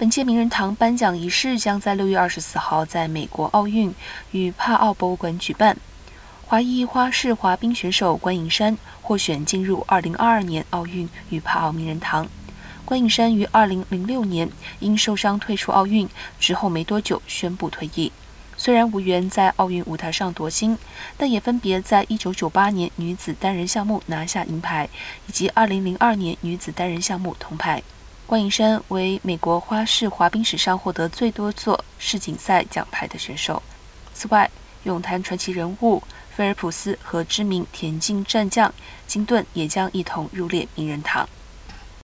[0.00, 3.94] 本届名人堂颁奖仪式将在六月二十四号在美国奥运
[4.30, 5.76] 与帕奥博物馆举办。
[6.46, 12.26] 华裔花式滑冰选手关颖珊获选进入二零二二年奥运与帕奥名人堂。
[12.86, 16.08] 关颖珊于二零零六年因受伤退出奥运，
[16.38, 18.10] 之后没多久宣布退役。
[18.56, 20.78] 虽然无缘在奥运舞台上夺金，
[21.18, 24.88] 但也分别在一九九八年女子单人项目拿下银牌，
[25.26, 27.82] 以及二零零二年女子单人项目铜牌。
[28.30, 33.60] 关颖珊为美国花式滑冰史上获得最多座世锦赛奖牌的选手。
[34.14, 34.48] 此外，
[34.84, 36.00] 泳坛传奇人物
[36.36, 38.72] 菲尔普斯和知名田径战将
[39.04, 41.28] 金顿也将一同入列名人堂。